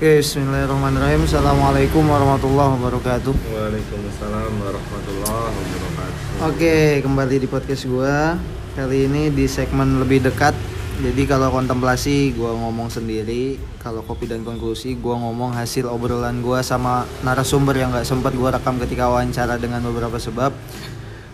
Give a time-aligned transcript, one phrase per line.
[0.00, 1.28] Oke, bismillahirrahmanirrahim.
[1.28, 3.36] Assalamualaikum warahmatullahi wabarakatuh.
[3.36, 6.48] Waalaikumsalam warahmatullahi wabarakatuh.
[6.48, 8.40] Oke, kembali di podcast gua.
[8.72, 10.56] Kali ini di segmen lebih dekat.
[11.04, 16.64] Jadi kalau kontemplasi gua ngomong sendiri, kalau kopi dan konklusi gua ngomong hasil obrolan gua
[16.64, 20.56] sama narasumber yang nggak sempat gua rekam ketika wawancara dengan beberapa sebab.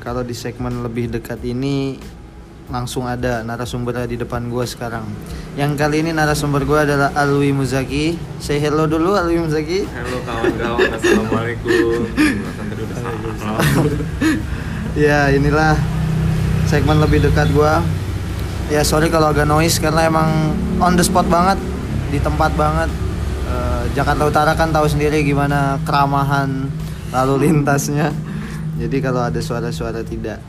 [0.02, 2.02] Kalau di segmen lebih dekat ini
[2.66, 5.06] langsung ada narasumbernya di depan gua sekarang.
[5.54, 8.18] Yang kali ini narasumber gua adalah Alwi Muzaki.
[8.42, 9.86] Say hello dulu Alwi Muzaki.
[9.86, 11.70] Halo kawan-kawan, assalamualaikum.
[14.96, 15.76] Ya inilah
[16.64, 17.84] segmen lebih dekat gua.
[18.72, 21.60] Ya sorry kalau agak noise karena emang on the spot banget
[22.08, 22.88] di tempat banget.
[23.44, 26.72] Eh, Jakarta Utara kan tahu sendiri gimana keramahan
[27.12, 28.08] lalu lintasnya.
[28.80, 30.40] Jadi kalau ada suara-suara tidak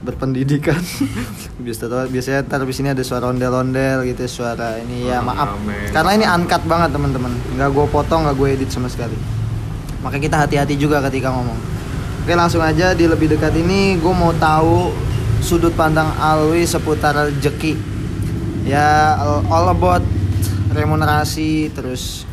[0.00, 0.78] berpendidikan.
[1.64, 5.54] Biasa biasanya ntar di sini ada suara ondel-ondel gitu suara ini ya maaf.
[5.56, 5.92] Rame-rame.
[5.92, 7.32] karena ini uncut banget teman-teman.
[7.56, 9.16] Nggak gue potong nggak gue edit sama sekali.
[10.00, 11.58] Makanya kita hati-hati juga ketika ngomong.
[12.24, 14.92] Oke langsung aja di lebih dekat ini gue mau tahu
[15.40, 17.72] sudut pandang Alwi seputar rezeki
[18.68, 20.04] ya all- all about
[20.70, 22.28] remunerasi terus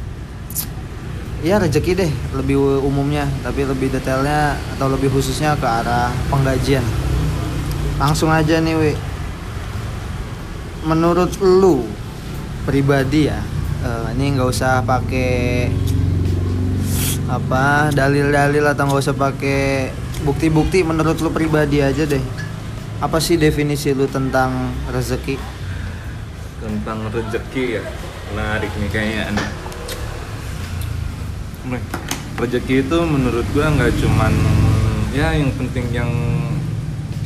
[1.40, 6.84] ya rezeki deh lebih umumnya tapi lebih detailnya atau lebih khususnya ke arah penggajian
[7.98, 8.94] langsung aja nih Wi.
[10.86, 11.84] Menurut lu
[12.64, 13.42] pribadi ya
[13.84, 15.68] eh, ini nggak usah pakai
[17.28, 19.92] apa dalil-dalil atau nggak usah pakai
[20.24, 22.24] bukti-bukti menurut lu pribadi aja deh.
[22.98, 25.38] Apa sih definisi lu tentang rezeki?
[26.58, 27.84] Tentang rezeki ya,
[28.34, 29.46] menarik nih kayaknya.
[32.42, 34.34] Rezeki itu menurut gua nggak cuman
[35.14, 36.10] ya yang penting yang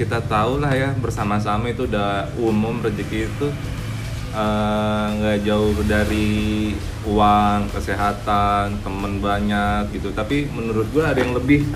[0.02, 3.48] kita tahu lah ya bersama-sama itu udah umum rezeki itu
[4.34, 6.74] eh, nggak jauh dari
[7.06, 10.10] uang, kesehatan, temen banyak gitu.
[10.10, 11.70] Tapi menurut gua ada yang lebih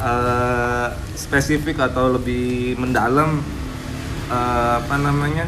[0.00, 3.44] eh, spesifik atau lebih mendalam
[4.32, 5.44] eh, apa namanya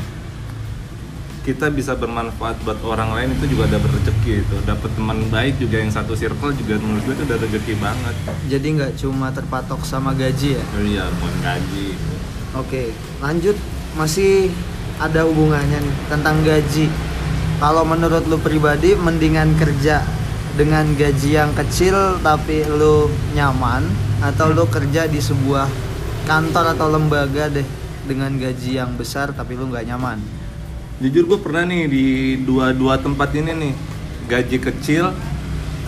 [1.49, 4.57] kita bisa bermanfaat buat orang lain itu juga ada rezeki itu.
[4.69, 8.15] Dapat teman baik juga yang satu circle juga menurut gue itu udah rezeki banget.
[8.53, 10.65] Jadi nggak cuma terpatok sama gaji ya?
[10.77, 11.89] Iya buat gaji.
[12.53, 12.93] Oke,
[13.25, 13.57] lanjut.
[13.97, 14.53] Masih
[15.01, 16.93] ada hubungannya nih tentang gaji.
[17.57, 20.05] Kalau menurut lu pribadi mendingan kerja
[20.53, 23.89] dengan gaji yang kecil tapi lu nyaman
[24.21, 25.65] atau lu kerja di sebuah
[26.29, 27.65] kantor atau lembaga deh
[28.05, 30.21] dengan gaji yang besar tapi lu nggak nyaman.
[30.99, 32.07] Jujur gue pernah nih di
[32.43, 33.75] dua-dua tempat ini nih.
[34.29, 35.15] Gaji kecil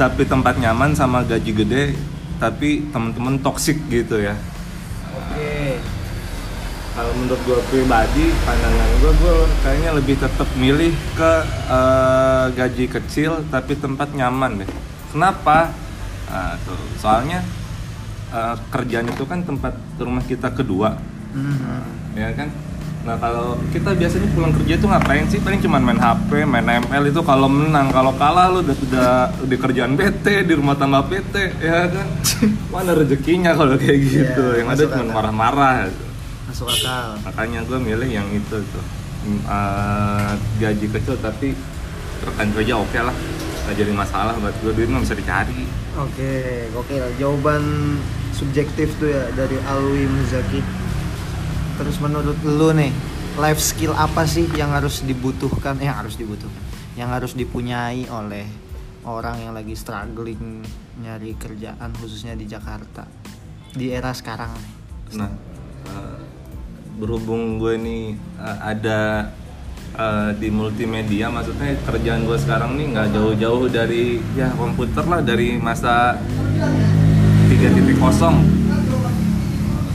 [0.01, 1.85] tapi tempat nyaman sama gaji gede
[2.41, 4.33] tapi temen-temen toksik gitu ya.
[5.13, 5.77] Oke.
[6.91, 11.33] kalau menurut gue pribadi pandangan gue gue kayaknya lebih tetap milih ke
[11.71, 14.71] eh, gaji kecil tapi tempat nyaman deh.
[15.11, 15.71] Kenapa?
[16.31, 17.43] Nah, tuh, soalnya
[18.31, 20.97] eh, kerjaan itu kan tempat rumah kita kedua.
[21.31, 22.19] Mhm.
[22.19, 22.51] ya kan
[23.01, 25.41] nah kalau kita biasanya pulang kerja itu ngapain sih?
[25.41, 27.89] Paling cuma main HP main ML itu kalau menang.
[27.89, 29.13] Kalau kalah lu udah udah
[29.49, 31.35] di kerjaan PT di rumah tangga PT
[31.65, 32.07] ya kan?
[32.75, 34.45] Mana rezekinya kalau kayak gitu?
[34.53, 35.89] Iya, yang ada cuma marah-marah.
[36.51, 37.17] Masuk akal.
[37.25, 38.85] makanya gue milih yang itu tuh.
[39.29, 41.53] Eh, gaji kecil tapi
[42.25, 43.17] rekan kerja oke lah.
[43.65, 45.65] Nggak jadi masalah buat gue duit mah bisa dicari.
[45.97, 47.05] Oke, gokil.
[47.21, 47.63] Jawaban
[48.33, 50.61] subjektif tuh ya dari Alwi Muzaki.
[51.81, 52.93] Terus menurut lu nih,
[53.41, 55.81] life skill apa sih yang harus dibutuhkan?
[55.81, 56.61] Eh, yang harus dibutuhkan,
[56.93, 58.45] yang harus dipunyai oleh
[59.09, 60.61] orang yang lagi struggling
[61.01, 63.09] nyari kerjaan khususnya di Jakarta
[63.73, 64.73] di era sekarang nih.
[65.17, 65.33] Nah,
[65.89, 66.21] eh,
[67.01, 69.33] berhubung gue nih eh, ada
[69.97, 75.57] eh, di multimedia, maksudnya kerjaan gue sekarang nih nggak jauh-jauh dari ya komputer lah dari
[75.57, 76.21] masa
[77.49, 78.60] 3.0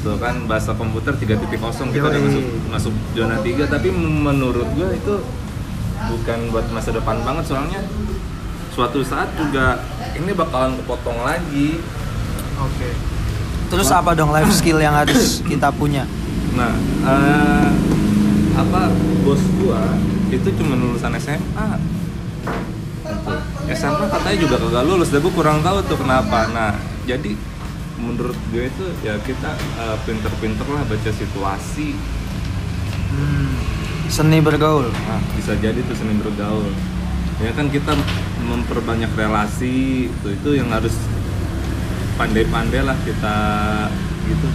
[0.05, 1.41] Tuh kan bahasa komputer 3.0
[1.89, 5.15] kita udah masuk masuk zona 3 tapi menurut gue itu
[6.05, 7.81] bukan buat masa depan banget soalnya
[8.69, 9.81] suatu saat juga
[10.13, 11.81] ini bakalan kepotong lagi
[12.55, 12.89] Oke.
[13.67, 16.07] Terus apa dong life skill yang harus kita punya?
[16.55, 16.71] Nah,
[17.03, 17.69] eh,
[18.55, 18.87] apa
[19.25, 19.83] bos gua
[20.31, 21.67] itu cuma lulusan SMA.
[23.05, 23.33] Gitu.
[23.75, 26.47] SMA katanya juga kagak lulus, dan gua kurang tahu tuh kenapa.
[26.53, 26.71] Nah,
[27.03, 27.35] jadi
[28.05, 31.97] menurut gue itu ya kita eh, pinter-pinter lah baca situasi.
[33.15, 33.51] Hmm,
[34.07, 34.93] seni bergaul.
[34.93, 36.69] Nah, bisa jadi tuh seni bergaul.
[37.41, 37.91] Ya kan kita
[38.45, 40.93] memperbanyak relasi, itu itu yang harus
[42.15, 43.35] pandai-pandai lah kita
[44.29, 44.47] gitu.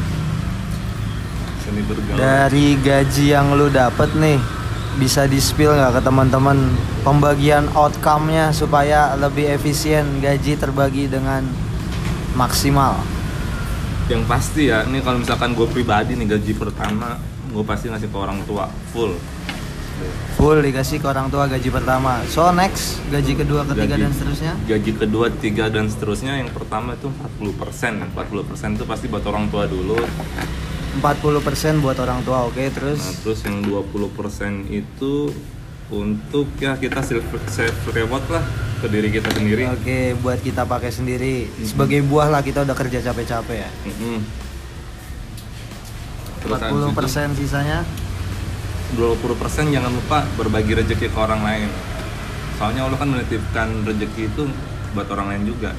[1.66, 2.16] Seni bergaul.
[2.16, 4.40] Dari gaji yang lu dapet nih,
[4.96, 6.56] bisa di spill nggak ke teman-teman
[7.04, 11.44] pembagian outcome-nya supaya lebih efisien gaji terbagi dengan
[12.34, 12.96] maksimal.
[14.10, 17.14] Yang pasti ya ini kalau misalkan gue pribadi nih gaji pertama
[17.46, 19.14] gue pasti ngasih ke orang tua full
[20.40, 22.24] Full dikasih ke orang tua gaji pertama.
[22.24, 24.52] So next gaji kedua, ketiga Gaji- dan seterusnya.
[24.64, 29.20] gaji kedua tiga dan seterusnya yang pertama itu 40 persen 40 persen itu pasti buat
[29.28, 30.00] orang tua dulu
[31.04, 32.64] 40% buat orang tua, oke.
[32.72, 35.28] Terus nah terus yang 20 persen itu
[35.90, 38.44] untuk ya kita self self reward lah
[38.80, 39.66] ke diri kita sendiri.
[39.68, 41.50] Oke, buat kita pakai sendiri.
[41.66, 43.70] Sebagai buah lah kita udah kerja capek-capek ya.
[46.40, 47.84] Terus habis 40% itu, sisanya?
[48.96, 51.68] 20% jangan lupa berbagi rezeki ke orang lain.
[52.56, 54.42] Soalnya Allah kan menitipkan rezeki itu
[54.96, 55.76] buat orang lain juga.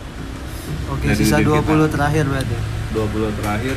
[0.92, 1.88] Oke, Dari sisa diri 20 kita.
[1.98, 2.58] terakhir berarti.
[2.94, 3.76] 20 terakhir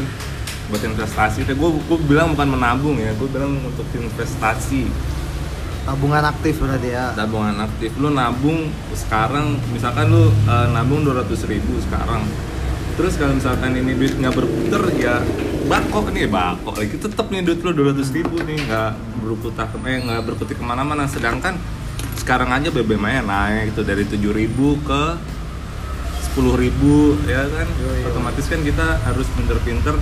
[0.68, 1.38] buat investasi.
[1.56, 4.90] Gue gue bilang bukan menabung ya gue bilang untuk investasi
[5.84, 7.12] Tabungan aktif berarti ya.
[7.12, 7.92] tabungan aktif.
[8.00, 12.24] Lu nabung sekarang misalkan lu eh, nabung 200 ribu sekarang.
[12.96, 15.20] Terus kalau misalkan ini duit nggak berputar ya
[15.68, 16.96] bako nih bako lagi.
[16.96, 18.90] Tetap nih duit lu 200 ribu nih nggak
[19.20, 21.04] berputar eh nggak berkutik ke mana-mana.
[21.04, 21.60] Sedangkan
[22.16, 25.20] sekarang aja BBM nya naik itu dari 7 ribu ke
[26.32, 27.68] 10 ribu ya kan?
[27.68, 28.08] Yoi.
[28.08, 30.00] otomatis kan kita harus pinter-pinter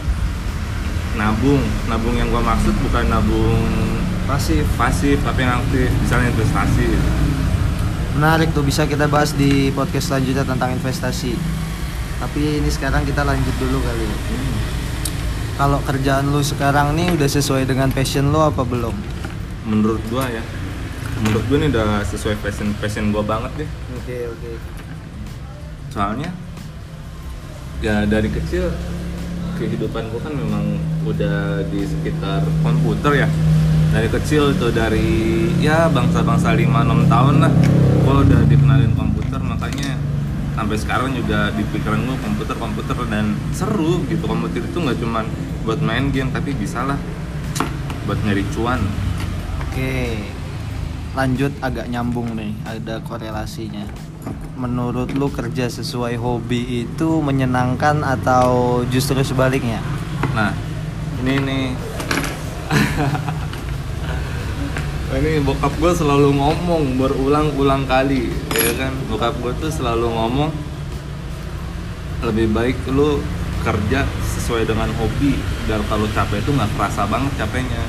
[1.19, 1.65] nabung.
[1.91, 3.92] Nabung yang gua maksud bukan nabung
[4.25, 4.65] Pasif.
[4.79, 6.87] pasif tapi yang aktif misalnya investasi
[8.13, 11.33] Menarik tuh bisa kita bahas di podcast selanjutnya tentang investasi.
[12.21, 14.19] Tapi ini sekarang kita lanjut dulu kali ya.
[15.57, 18.93] Kalau kerjaan lu sekarang nih udah sesuai dengan passion lu apa belum?
[19.63, 20.43] menurut gua ya
[21.23, 24.51] menurut gua ini udah sesuai passion passion gua banget deh Oke, oke.
[25.95, 26.35] soalnya
[27.79, 28.75] ya dari kecil
[29.55, 33.29] kehidupan gua kan memang udah di sekitar komputer ya
[33.93, 37.53] dari kecil tuh dari ya bangsa-bangsa 5-6 tahun lah
[38.03, 40.01] gua udah dikenalin komputer makanya
[40.57, 45.25] sampai sekarang juga di pikiran gua komputer komputer dan seru gitu komputer itu nggak cuman
[45.69, 46.97] buat main game tapi bisa lah
[48.09, 48.81] buat nyari cuan
[49.73, 50.21] Oke.
[51.17, 53.89] Lanjut agak nyambung nih, ada korelasinya.
[54.53, 59.81] Menurut lu kerja sesuai hobi itu menyenangkan atau justru sebaliknya?
[60.37, 60.53] Nah,
[61.25, 61.67] ini nih.
[65.21, 68.93] ini bokap gue selalu ngomong berulang-ulang kali, ya kan?
[69.13, 70.49] Bokap gue tuh selalu ngomong
[72.23, 73.19] lebih baik lu
[73.67, 74.07] kerja
[74.39, 77.83] sesuai dengan hobi biar kalau capek itu nggak kerasa banget capeknya.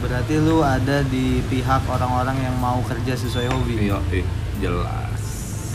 [0.00, 3.74] Berarti lu ada di pihak orang-orang yang mau kerja sesuai hobi.
[3.86, 4.24] Iya, eh,
[4.58, 5.20] jelas.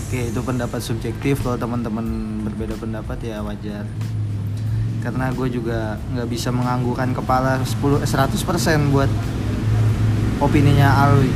[0.06, 1.42] Oke, itu pendapat subjektif.
[1.46, 2.06] Kalau teman-teman
[2.46, 3.86] berbeda pendapat ya wajar.
[5.06, 9.10] Karena gue juga nggak bisa menganggukkan kepala 10 eh, 100% buat
[10.40, 11.32] opininya Alwi.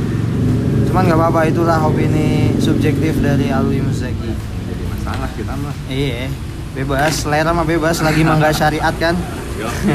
[0.90, 4.32] Cuman nggak apa-apa itulah opini subjektif dari Alwi Muzaki.
[4.66, 5.74] Jadi masalah kita mah.
[5.86, 6.26] Iya,
[6.74, 9.14] bebas, selera mah bebas lagi mah nggak syariat kan.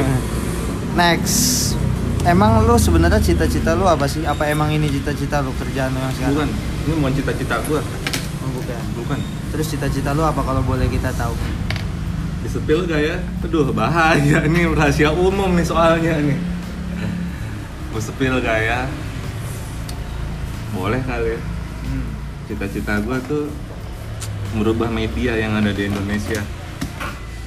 [1.00, 1.74] Next.
[2.26, 4.26] Emang lu sebenarnya cita-cita lu apa sih?
[4.26, 6.34] Apa emang ini cita-cita lu kerjaan lu yang sekarang?
[6.34, 6.50] Bukan,
[6.90, 7.82] ini bukan cita-cita gue.
[8.42, 8.82] Oh, bukan.
[8.98, 9.20] Bukan.
[9.54, 11.38] Terus cita-cita lu apa kalau boleh kita tahu?
[12.42, 13.18] Disepil gak ya?
[13.46, 16.55] Aduh bahaya ini rahasia umum nih soalnya nih
[17.96, 18.92] Gue sepil ya?
[20.76, 21.32] Boleh kali.
[21.32, 21.40] Ya
[21.86, 22.04] Hmm.
[22.44, 23.48] Cita-cita gue tuh
[24.52, 26.44] merubah media yang ada di Indonesia.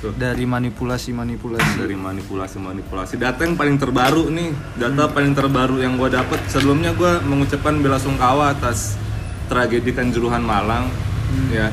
[0.01, 1.77] Tuh, Dari manipulasi-manipulasi.
[1.77, 4.57] dari manipulasi-manipulasi data yang paling terbaru nih.
[4.73, 8.97] Data paling terbaru yang gue dapat sebelumnya gue mengucapkan bela sungkawa atas
[9.53, 11.53] tragedi kanjuruhan Malang Hmm.
[11.53, 11.69] ya.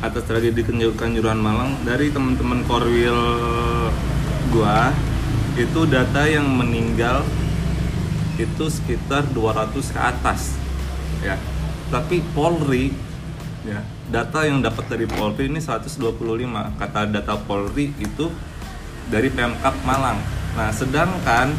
[0.00, 1.72] Atas tragedi Kanju- kanjuruhan Malang.
[1.80, 3.16] Dari teman-teman korwil
[4.50, 4.92] gua
[5.56, 7.24] itu data yang meninggal
[8.40, 10.56] itu sekitar 200 ke atas
[11.20, 11.36] ya
[11.92, 12.94] tapi Polri
[13.66, 16.00] ya data yang dapat dari Polri ini 125
[16.80, 18.32] kata data Polri itu
[19.12, 20.16] dari Pemkap Malang
[20.56, 21.52] nah sedangkan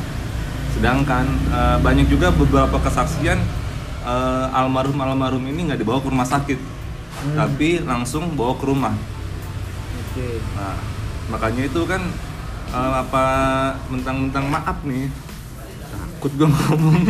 [0.74, 3.38] sedangkan eh, banyak juga beberapa kesaksian
[4.04, 6.60] eh, almarhum almarhum ini nggak dibawa ke rumah sakit
[7.12, 7.38] Hmm.
[7.38, 8.96] tapi langsung bawa ke rumah
[10.10, 10.42] Oke.
[10.58, 10.74] nah
[11.30, 12.02] makanya itu kan
[12.72, 13.26] eh, apa
[13.94, 15.06] mentang-mentang maaf nih
[16.22, 17.02] takut gue ngomong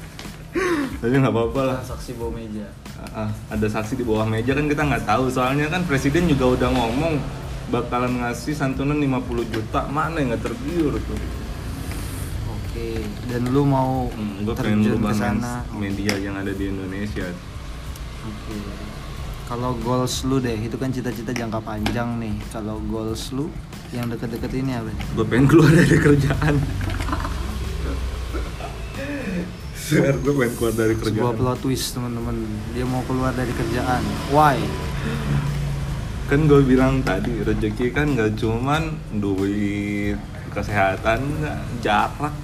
[1.04, 2.64] tapi nggak apa-apa lah Saksi bawa meja.
[3.12, 6.72] Ah, ada saksi di bawah meja kan kita nggak tahu soalnya kan presiden juga udah
[6.72, 7.20] ngomong
[7.68, 11.20] bakalan ngasih santunan 50 juta mana yang nggak tergiur tuh
[12.48, 13.04] Oke.
[13.28, 15.52] Dan lu mau hmm, gue pengen terjun merubah ke sana?
[15.76, 17.28] media yang ada di Indonesia
[18.24, 18.56] Oke.
[19.52, 22.34] Kalau goals lu deh, itu kan cita-cita jangka panjang nih.
[22.50, 23.46] Kalau goals lu
[23.94, 24.90] yang deket-deket ini apa?
[24.90, 26.54] gue pengen keluar dari kerjaan
[29.86, 31.36] Biar gue pengen keluar dari sebuah kerjaan.
[31.38, 32.36] plot twist teman-teman.
[32.74, 34.02] Dia mau keluar dari kerjaan.
[34.34, 34.58] Why?
[36.26, 40.18] Kan gue bilang tadi rezeki kan nggak cuman duit,
[40.50, 41.22] kesehatan,
[41.78, 42.34] jarak.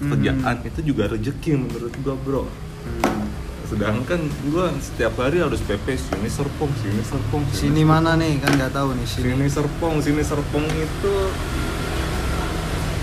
[0.00, 2.48] Kerjaan itu juga rezeki menurut gue bro.
[2.48, 3.28] Hmm.
[3.68, 8.40] Sedangkan gue setiap hari harus PP sini serpong, sini serpong, sini mana nih?
[8.40, 9.36] Kan nggak tahu nih sini.
[9.36, 11.14] Sini serpong sini serpong itu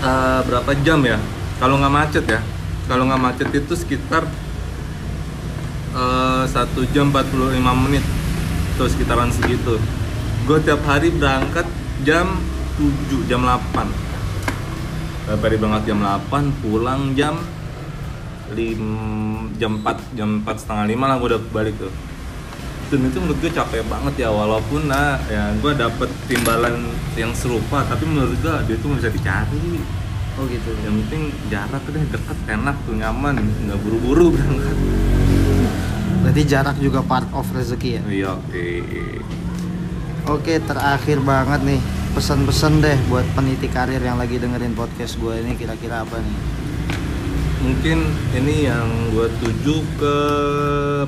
[0.02, 1.22] eh, berapa jam ya?
[1.62, 2.42] Kalau nggak macet ya
[2.84, 4.28] kalau nggak macet itu sekitar
[5.94, 8.04] eh, satu jam 45 menit
[8.74, 9.78] tuh sekitaran segitu.
[10.44, 11.64] Gue tiap hari berangkat
[12.04, 12.36] jam
[12.76, 14.04] 7 jam 8
[15.24, 17.40] tiap hari berangkat jam 8 pulang jam
[18.52, 18.84] lim,
[19.56, 21.92] jam 4 jam 4 setengah 5 lah gue udah balik tuh.
[22.92, 27.80] Dan itu menurut gue capek banget ya walaupun nah ya gue dapet timbalan yang serupa
[27.88, 29.80] tapi menurut gue dia nggak bisa dicari
[30.38, 30.70] oh gitu.
[30.82, 33.40] Yang penting jarak deh deket enak tuh nyaman.
[33.40, 34.76] Nggak buru-buru berangkat.
[36.24, 38.02] Berarti jarak juga part of rezeki ya?
[38.08, 38.64] Iya oke.
[40.24, 41.80] Oke, terakhir banget nih.
[42.16, 46.64] Pesan-pesan deh buat peniti karir yang lagi dengerin podcast gue ini kira-kira apa nih?
[47.64, 47.98] mungkin
[48.36, 48.84] ini yang
[49.16, 50.16] gue tuju ke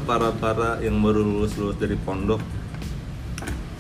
[0.09, 2.41] para para yang baru lulus lulus dari pondok.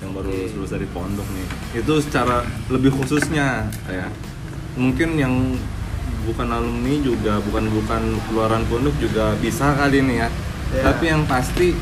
[0.04, 1.46] Yang baru lulus lulus dari pondok nih.
[1.80, 4.12] Itu secara lebih khususnya ya
[4.76, 5.34] mungkin yang
[6.22, 10.28] bukan alumni juga bukan bukan keluaran pondok juga bisa kali ini ya
[10.66, 10.82] Ya.
[10.82, 11.78] tapi yang pasti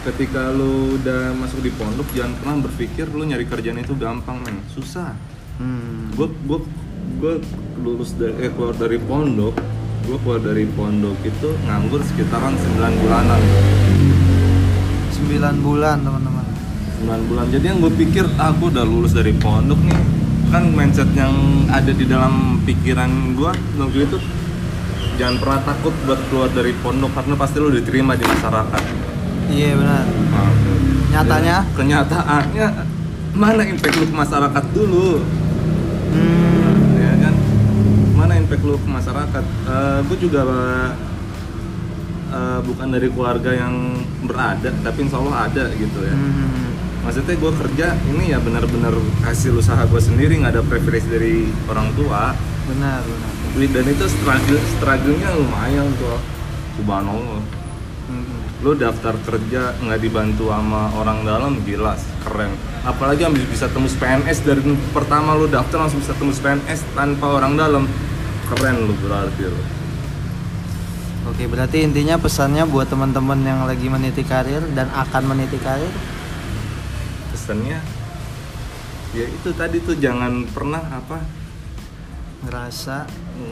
[0.00, 4.60] ketika lu udah masuk di pondok jangan pernah berpikir lu nyari kerjaan itu gampang men
[4.68, 5.16] susah
[5.56, 6.08] Hmm.
[6.10, 6.60] gue gue
[7.16, 7.34] gue
[7.78, 9.56] lulus dari eh, keluar dari pondok
[10.02, 13.40] gue keluar dari pondok itu nganggur sekitaran 9 bulanan
[15.10, 15.28] 9
[15.60, 16.44] bulan teman-teman.
[17.02, 20.00] 9 bulan jadi yang gue pikir ah gue udah lulus dari pondok nih
[20.50, 21.30] kan mindset yang
[21.66, 24.18] ada di dalam pikiran gue waktu itu
[25.14, 28.82] jangan pernah takut buat keluar dari pondok karena pasti lo diterima di masyarakat
[29.50, 30.06] Iya benar.
[30.06, 30.50] Nah,
[31.10, 31.56] Nyatanya?
[31.66, 32.66] dan kenyataannya
[33.34, 35.08] mana impact lu ke masyarakat dulu
[36.10, 36.98] Hmm.
[36.98, 37.34] ya kan
[38.14, 39.44] mana impact lu ke masyarakat
[40.06, 40.42] gue juga
[42.30, 43.74] eh, bukan dari keluarga yang
[44.22, 46.69] berada tapi insya Allah ada gitu ya Hmm.
[47.00, 48.92] Maksudnya gue kerja ini ya benar-benar
[49.24, 51.34] hasil usaha gue sendiri nggak ada preferensi dari
[51.68, 52.36] orang tua.
[52.68, 53.32] Benar, benar.
[53.74, 56.20] dan itu struggle struggle-nya lumayan tuh
[56.78, 57.42] subhanallah.
[58.10, 58.42] Hmm.
[58.66, 62.52] lu daftar kerja nggak dibantu sama orang dalam gila keren.
[62.84, 67.54] Apalagi yang bisa tembus PNS dari pertama lu daftar langsung bisa tembus PNS tanpa orang
[67.56, 67.84] dalam.
[68.50, 69.62] Keren lu berarti lu.
[71.30, 75.92] Oke, berarti intinya pesannya buat teman-teman yang lagi meniti karir dan akan meniti karir
[77.30, 77.78] pesannya
[79.10, 81.18] ya itu tadi tuh jangan pernah apa
[82.40, 83.04] ngerasa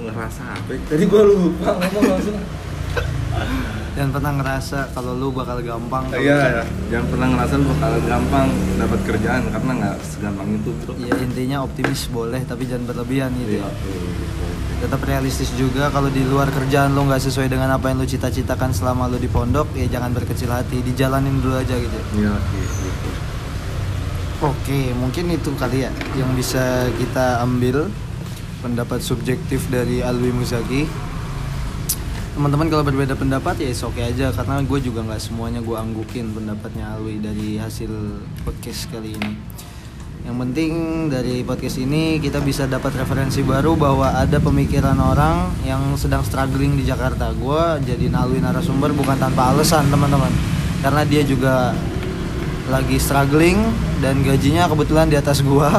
[0.07, 0.81] ngerasa apa ya?
[0.87, 2.39] tadi gua lupa ngomong langsung
[3.99, 6.65] dan pernah ngerasa kalau lu bakal gampang iya ya.
[6.87, 11.67] jangan pernah ngerasa lu bakal gampang dapat kerjaan karena nggak segampang itu bro ya intinya
[11.67, 13.71] optimis boleh tapi jangan berlebihan gitu Iya, ya.
[13.75, 14.47] gitu.
[14.79, 18.71] tetap realistis juga kalau di luar kerjaan lo nggak sesuai dengan apa yang lo cita-citakan
[18.71, 22.78] selama lo di pondok ya jangan berkecil hati dijalanin dulu aja gitu iya gitu
[24.39, 27.91] oke mungkin itu kali ya yang bisa kita ambil
[28.63, 30.87] pendapat subjektif dari Alwi Muzaki.
[32.39, 36.95] Teman-teman kalau berbeda pendapat ya oke aja karena gue juga nggak semuanya gue anggukin pendapatnya
[36.95, 37.91] Alwi dari hasil
[38.47, 39.33] podcast kali ini.
[40.23, 40.73] Yang penting
[41.11, 46.79] dari podcast ini kita bisa dapat referensi baru bahwa ada pemikiran orang yang sedang struggling
[46.79, 47.35] di Jakarta.
[47.35, 50.31] Gue jadi Alwi narasumber bukan tanpa alasan teman-teman.
[50.79, 51.75] Karena dia juga
[52.69, 53.57] lagi struggling
[54.05, 55.73] dan gajinya kebetulan di atas gua.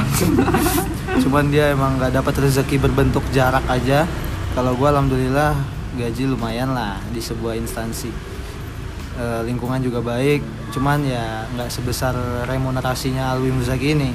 [1.23, 4.09] Cuman dia emang nggak dapat rezeki berbentuk jarak aja.
[4.57, 5.53] Kalau gua alhamdulillah
[5.95, 8.09] gaji lumayan lah di sebuah instansi.
[9.21, 10.41] Eh, lingkungan juga baik.
[10.73, 12.17] Cuman ya nggak sebesar
[12.49, 14.09] remunerasinya Alwi Muzaki ini.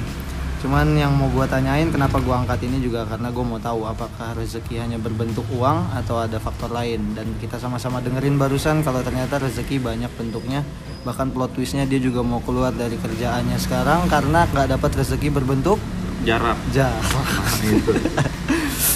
[0.59, 4.35] Cuman yang mau gua tanyain kenapa gua angkat ini juga karena gua mau tahu apakah
[4.35, 7.15] rezeki hanya berbentuk uang atau ada faktor lain.
[7.15, 10.59] Dan kita sama-sama dengerin barusan kalau ternyata rezeki banyak bentuknya
[11.05, 15.77] bahkan plot twistnya dia juga mau keluar dari kerjaannya sekarang karena nggak dapat rezeki berbentuk
[16.25, 17.05] jarak jarak
[17.61, 17.93] itu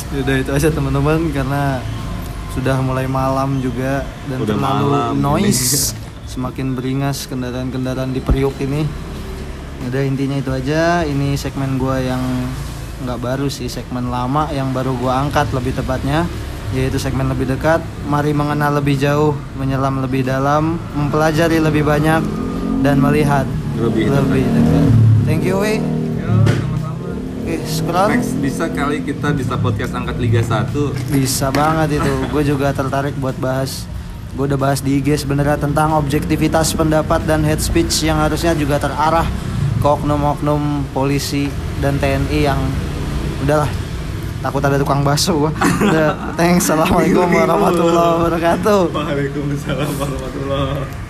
[0.10, 1.86] Udah itu aja teman-teman karena
[2.58, 5.94] sudah mulai malam juga dan Udah terlalu malam noise.
[6.26, 8.90] Semakin beringas kendaraan-kendaraan di Priuk ini.
[9.86, 11.06] Udah intinya itu aja.
[11.06, 12.22] Ini segmen gua yang
[13.06, 16.26] nggak baru sih, segmen lama yang baru gua angkat lebih tepatnya
[16.76, 17.82] yaitu segmen lebih dekat.
[18.06, 22.22] Mari mengenal lebih jauh, menyelam lebih dalam, mempelajari lebih banyak
[22.86, 23.46] dan melihat
[23.80, 24.86] Lebih lebih dekat.
[25.24, 25.80] Thank you, Wi.
[27.40, 28.12] Oke, scroll.
[28.14, 30.70] next bisa kali kita bisa podcast angkat Liga 1
[31.10, 32.14] Bisa banget itu.
[32.30, 33.90] Gue juga tertarik buat bahas
[34.30, 38.78] gue udah bahas di IG sebenarnya tentang objektivitas pendapat dan hate speech yang harusnya juga
[38.78, 39.26] terarah
[39.82, 41.50] ke oknum-oknum polisi
[41.82, 42.60] dan TNI yang
[43.42, 43.89] udahlah
[44.40, 45.52] takut ada tukang bakso gua.
[46.40, 46.72] Thanks.
[46.72, 48.80] Assalamualaikum warahmatullahi wabarakatuh.
[48.96, 51.09] Waalaikumsalam warahmatullahi